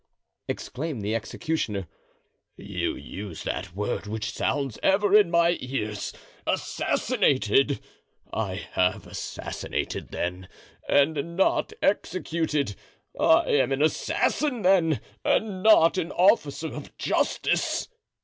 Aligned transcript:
exclaimed 0.47 1.03
the 1.03 1.13
executioner, 1.13 1.85
"you 2.57 2.95
use 2.95 3.43
that 3.43 3.75
word 3.75 4.07
which 4.07 4.31
sounds 4.33 4.79
ever 4.81 5.15
in 5.15 5.29
my 5.29 5.59
ears—'assassinated!' 5.59 7.79
I 8.33 8.55
have 8.71 9.05
assassinated, 9.05 10.09
then, 10.09 10.47
and 10.89 11.37
not 11.37 11.73
executed! 11.83 12.75
I 13.19 13.43
am 13.49 13.71
an 13.71 13.83
assassin, 13.83 14.63
then, 14.63 15.01
and 15.23 15.61
not 15.61 15.99
an 15.99 16.11
officer 16.13 16.69
of 16.73 16.97
justice!" 16.97 17.87